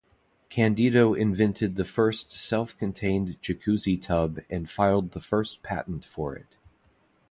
Candido 0.49 1.13
invented 1.13 1.75
the 1.75 1.85
first 1.85 2.31
self-contained 2.31 3.39
Jacuzzi 3.39 4.01
tub 4.01 4.39
and 4.49 4.67
filed 4.67 5.11
the 5.11 5.21
first 5.21 5.61
patent 5.61 6.03
for 6.05 6.35
it. 6.35 6.57